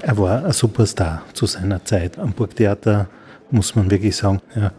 [0.00, 2.18] Er war ein Superstar zu seiner Zeit.
[2.18, 3.08] Am Burgtheater
[3.50, 4.70] muss man wirklich sagen, ja,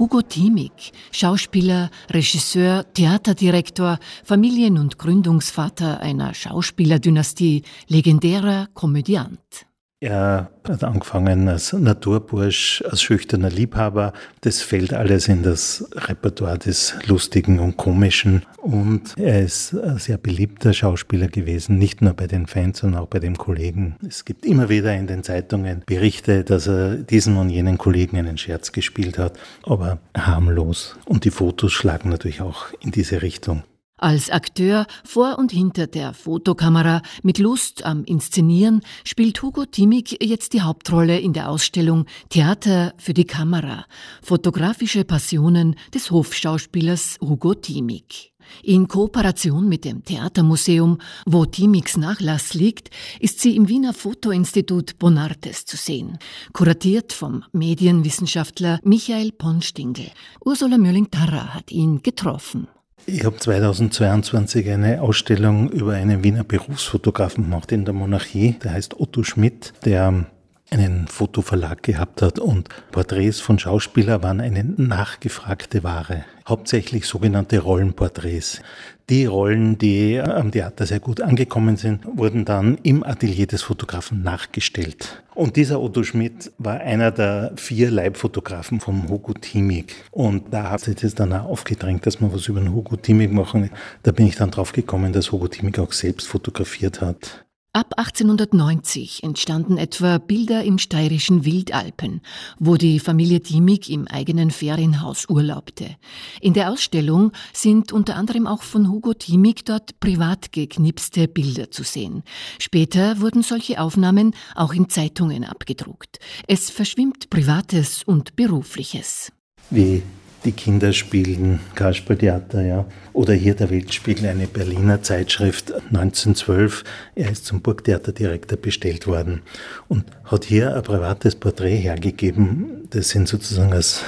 [0.00, 9.69] Hugo Thiemig, Schauspieler, Regisseur, Theaterdirektor, Familien- und Gründungsvater einer Schauspielerdynastie, legendärer Komödiant.
[10.02, 14.14] Er hat angefangen als Naturbursch, als schüchterner Liebhaber.
[14.40, 18.46] Das fällt alles in das Repertoire des Lustigen und Komischen.
[18.56, 23.08] Und er ist ein sehr beliebter Schauspieler gewesen, nicht nur bei den Fans, sondern auch
[23.08, 23.96] bei den Kollegen.
[24.06, 28.38] Es gibt immer wieder in den Zeitungen Berichte, dass er diesen und jenen Kollegen einen
[28.38, 30.96] Scherz gespielt hat, aber harmlos.
[31.04, 33.64] Und die Fotos schlagen natürlich auch in diese Richtung.
[34.00, 40.54] Als Akteur vor und hinter der Fotokamera mit Lust am Inszenieren spielt Hugo Timig jetzt
[40.54, 43.84] die Hauptrolle in der Ausstellung Theater für die Kamera.
[44.22, 48.32] Fotografische Passionen des Hofschauspielers Hugo Timig.
[48.62, 52.88] In Kooperation mit dem Theatermuseum, wo Timigs Nachlass liegt,
[53.20, 56.18] ist sie im Wiener Fotoinstitut Bonartes zu sehen,
[56.54, 60.10] kuratiert vom Medienwissenschaftler Michael Ponstingel.
[60.42, 62.66] Ursula Mölling-Tarra hat ihn getroffen.
[63.06, 68.56] Ich habe 2022 eine Ausstellung über einen Wiener Berufsfotografen gemacht in der Monarchie.
[68.62, 70.26] Der heißt Otto Schmidt, der
[70.70, 76.24] einen Fotoverlag gehabt hat und Porträts von Schauspielern waren eine nachgefragte Ware.
[76.48, 78.62] Hauptsächlich sogenannte Rollenporträts.
[79.10, 84.22] Die Rollen, die am Theater sehr gut angekommen sind, wurden dann im Atelier des Fotografen
[84.22, 85.20] nachgestellt.
[85.34, 89.96] Und dieser Otto Schmidt war einer der vier Leibfotografen vom Hugo Timig.
[90.12, 93.32] Und da hat sich das dann auch aufgedrängt, dass man was über den Hugo Timig
[93.32, 93.70] machen.
[94.04, 97.44] Da bin ich dann drauf gekommen, dass Hugo Timig auch selbst fotografiert hat.
[97.72, 102.20] Ab 1890 entstanden etwa Bilder im steirischen Wildalpen,
[102.58, 105.94] wo die Familie Diemig im eigenen Ferienhaus urlaubte.
[106.40, 111.84] In der Ausstellung sind unter anderem auch von Hugo Diemig dort privat geknipste Bilder zu
[111.84, 112.24] sehen.
[112.58, 116.18] Später wurden solche Aufnahmen auch in Zeitungen abgedruckt.
[116.48, 119.30] Es verschwimmt Privates und Berufliches.
[119.70, 120.02] Wie
[120.44, 122.86] die Kinder spielen Kasperltheater, ja.
[123.12, 126.84] Oder hier der Weltspiegel, eine Berliner Zeitschrift 1912.
[127.14, 129.42] Er ist zum Burgtheaterdirektor bestellt worden
[129.88, 132.86] und hat hier ein privates Porträt hergegeben.
[132.90, 134.02] Das sind sozusagen als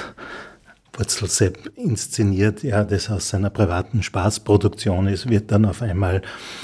[0.93, 6.21] Wurzelsepp inszeniert, ja, das aus seiner privaten Spaßproduktion ist, wird dann auf einmal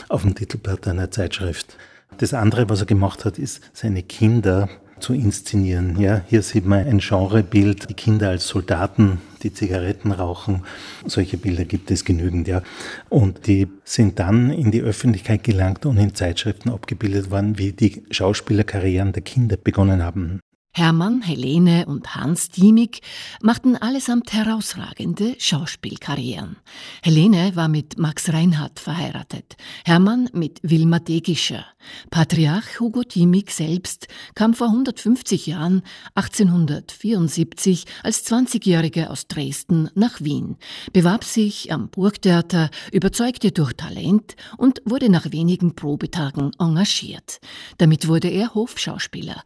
[0.07, 1.78] auf dem Titelblatt einer Zeitschrift.
[2.18, 4.69] Das andere, was er gemacht hat, ist seine Kinder
[5.00, 6.00] zu inszenieren.
[6.00, 10.64] Ja, hier sieht man ein Genrebild, die Kinder als Soldaten, die Zigaretten rauchen.
[11.06, 12.62] Solche Bilder gibt es genügend, ja.
[13.10, 18.04] Und die sind dann in die Öffentlichkeit gelangt und in Zeitschriften abgebildet worden, wie die
[18.12, 20.40] Schauspielerkarrieren der Kinder begonnen haben.
[20.72, 23.02] Hermann, Helene und Hans Diemig
[23.41, 26.57] machten allesamt herausragende Schauspielkarrieren.
[27.02, 31.66] Helene war mit Max Reinhardt verheiratet, Hermann mit Wilma Degischer.
[32.12, 35.81] Patriarch Hugo Diemig selbst kam vor 150 Jahren,
[36.13, 40.57] 1874, als 20-Jähriger aus Dresden nach Wien,
[40.94, 47.40] bewarb sich am Burgtheater, überzeugte durch Talent und wurde nach wenigen Probetagen engagiert.
[47.80, 49.44] Damit wurde er Hofschauspieler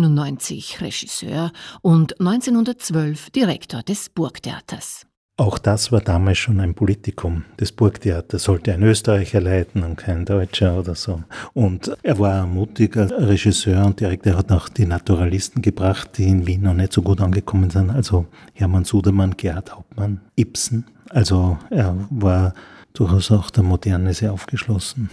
[0.00, 1.52] 1897 Regisseur
[1.82, 5.06] und 1912 Direktor des Burgtheaters.
[5.36, 7.44] Auch das war damals schon ein Politikum.
[7.56, 11.22] Das Burgtheater sollte ein Österreicher leiten und kein Deutscher oder so.
[11.54, 14.32] Und er war ein mutiger Regisseur und Direktor.
[14.32, 17.90] Er hat auch die Naturalisten gebracht, die in Wien noch nicht so gut angekommen sind.
[17.90, 20.84] Also Hermann Sudermann, Gerhard Hauptmann, Ibsen.
[21.08, 22.52] Also er war
[22.92, 25.08] durchaus auch der Moderne sehr aufgeschlossen.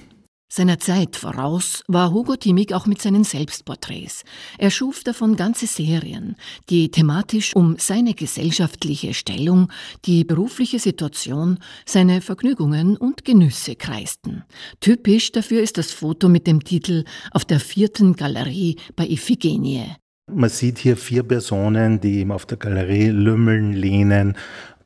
[0.50, 4.24] Seiner Zeit voraus war Hugo Timig auch mit seinen Selbstporträts.
[4.58, 6.38] Er schuf davon ganze Serien,
[6.70, 9.70] die thematisch um seine gesellschaftliche Stellung,
[10.06, 14.46] die berufliche Situation, seine Vergnügungen und Genüsse kreisten.
[14.80, 19.96] Typisch dafür ist das Foto mit dem Titel Auf der vierten Galerie bei Iphigenie.
[20.32, 24.38] Man sieht hier vier Personen, die ihm auf der Galerie lümmeln, lehnen,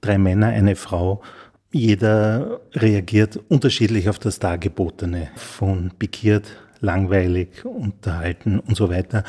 [0.02, 1.22] drei Männer, eine Frau
[1.72, 6.46] jeder reagiert unterschiedlich auf das Dargebotene, von pikiert,
[6.82, 9.24] langweilig, unterhalten und so weiter.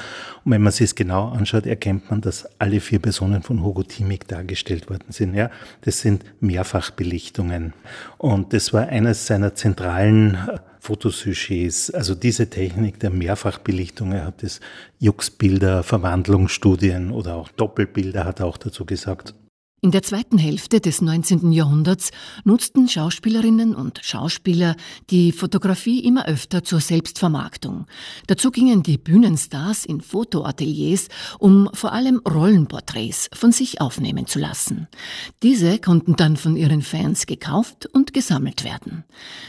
[0.44, 3.82] Und wenn man sich es genau anschaut, erkennt man, dass alle vier Personen von Hugo
[3.82, 5.34] Timig dargestellt worden sind.
[5.34, 5.50] Ja,
[5.82, 7.74] das sind Mehrfachbelichtungen.
[8.18, 10.38] Und das war eines seiner zentralen
[10.80, 11.90] Fotosujets.
[11.90, 14.60] Also diese Technik der Mehrfachbelichtung, er hat das
[14.98, 19.34] Jux-Bilder, Verwandlungsstudien oder auch Doppelbilder hat er auch dazu gesagt
[19.84, 21.50] In der zweiten Hälfte des 19.
[21.50, 22.12] Jahrhunderts
[22.44, 24.76] nutzten Schauspielerinnen und Schauspieler
[25.10, 27.86] die Fotografie immer öfter zur Selbstvermarktung.
[28.28, 31.08] Dazu gingen die Bühnenstars in Fotoateliers,
[31.40, 34.86] um vor allem Rollenporträts von sich aufnehmen zu lassen.
[35.42, 39.02] Diese konnten dann von ihren Fans gekauft und gesammelt werden.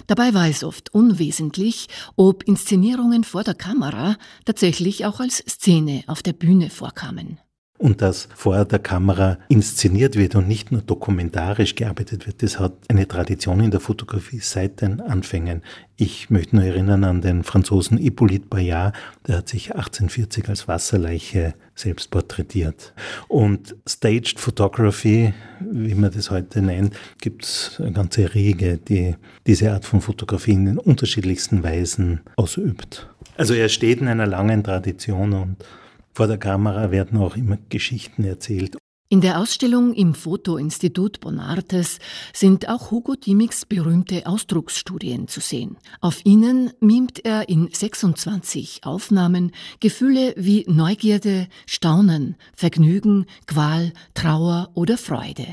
[0.07, 6.23] Dabei war es oft unwesentlich, ob Inszenierungen vor der Kamera tatsächlich auch als Szene auf
[6.23, 7.37] der Bühne vorkamen
[7.83, 12.41] und dass vor der Kamera inszeniert wird und nicht nur dokumentarisch gearbeitet wird.
[12.41, 15.61] Das hat eine Tradition in der Fotografie seit den Anfängen.
[15.97, 18.95] Ich möchte nur erinnern an den Franzosen Hippolyte Bayard,
[19.27, 22.93] der hat sich 1840 als Wasserleiche selbst porträtiert.
[23.27, 29.15] Und Staged Photography, wie man das heute nennt, gibt es eine ganze Riege, die
[29.45, 33.09] diese Art von Fotografie in den unterschiedlichsten Weisen ausübt.
[33.35, 35.57] Also er steht in einer langen Tradition und
[36.13, 38.77] vor der Kamera werden auch immer Geschichten erzählt.
[39.13, 41.99] In der Ausstellung im Fotoinstitut Bonartes
[42.33, 45.77] sind auch Hugo Dimiks berühmte Ausdrucksstudien zu sehen.
[46.01, 54.97] Auf ihnen mimt er in 26 Aufnahmen Gefühle wie Neugierde, Staunen, Vergnügen, Qual, Trauer oder
[54.97, 55.45] Freude.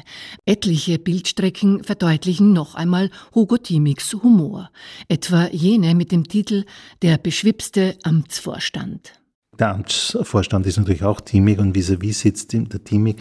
[0.46, 4.70] Etliche Bildstrecken verdeutlichen noch einmal Hugo Dimiks Humor,
[5.08, 6.64] etwa jene mit dem Titel
[7.02, 9.19] Der beschwipste Amtsvorstand.
[9.60, 13.18] Der Amtsvorstand ist natürlich auch teamig und vis-à-vis -vis sitzt der teamig,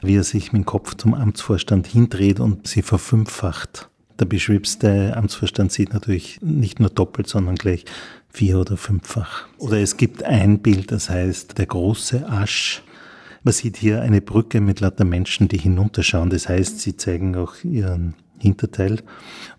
[0.00, 3.90] wie er sich mit dem Kopf zum Amtsvorstand hindreht und sie verfünffacht.
[4.18, 7.84] Der beschwipste Amtsvorstand sieht natürlich nicht nur doppelt, sondern gleich
[8.30, 9.46] vier- oder fünffach.
[9.58, 12.82] Oder es gibt ein Bild, das heißt der große Asch.
[13.42, 16.30] Man sieht hier eine Brücke mit lauter Menschen, die hinunterschauen.
[16.30, 19.02] Das heißt, sie zeigen auch ihren Hinterteil.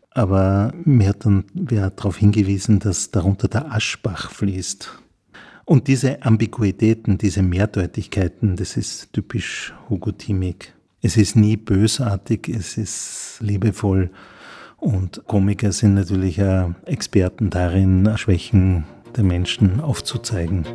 [0.10, 5.05] Aber mir hat dann wer darauf hingewiesen, dass darunter der Aschbach fließt.
[5.66, 10.74] Und diese Ambiguitäten, diese Mehrdeutigkeiten, das ist typisch Hugo Timig.
[11.02, 14.12] Es ist nie bösartig, es ist liebevoll.
[14.78, 16.40] Und Komiker sind natürlich
[16.86, 18.86] Experten darin, Schwächen
[19.16, 20.66] der Menschen aufzuzeigen.